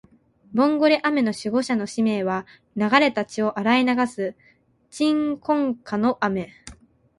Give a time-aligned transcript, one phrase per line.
[0.51, 4.33] ボンゴレ雨の守護者の使命は、流れた血を洗い流す
[4.89, 6.53] 鎮魂歌の雨